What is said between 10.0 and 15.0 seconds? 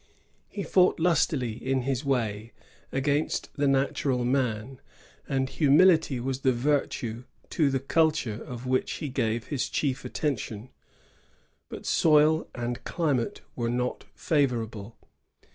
attention; but soil and climate were not &vorable.